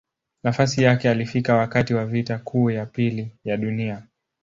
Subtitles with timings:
[0.43, 4.07] Nafasi yake alifika wakati wa Vita Kuu ya Pili ya Dunia.